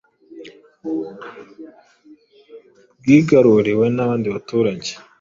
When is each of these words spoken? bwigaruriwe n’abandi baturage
bwigaruriwe 2.99 3.85
n’abandi 3.95 4.27
baturage 4.35 4.91